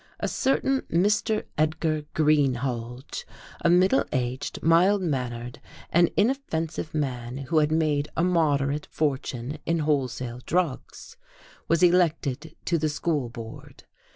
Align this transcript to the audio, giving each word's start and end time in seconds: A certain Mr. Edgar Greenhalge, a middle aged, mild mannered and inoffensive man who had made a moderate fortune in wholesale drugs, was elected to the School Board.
A 0.19 0.27
certain 0.27 0.81
Mr. 0.89 1.43
Edgar 1.59 2.05
Greenhalge, 2.15 3.23
a 3.63 3.69
middle 3.69 4.03
aged, 4.11 4.63
mild 4.63 5.03
mannered 5.03 5.61
and 5.91 6.09
inoffensive 6.17 6.95
man 6.95 7.37
who 7.37 7.59
had 7.59 7.71
made 7.71 8.07
a 8.17 8.23
moderate 8.23 8.87
fortune 8.89 9.59
in 9.63 9.77
wholesale 9.81 10.41
drugs, 10.43 11.17
was 11.67 11.83
elected 11.83 12.55
to 12.65 12.79
the 12.79 12.89
School 12.89 13.29
Board. 13.29 13.83